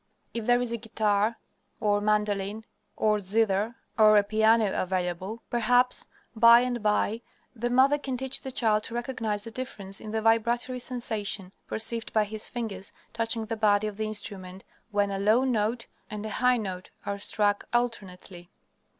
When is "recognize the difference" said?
8.95-10.01